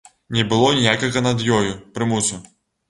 Не 0.37 0.43
было 0.53 0.71
ніякага 0.79 1.25
над 1.29 1.47
ёю 1.59 1.63
прымусу. 1.97 2.43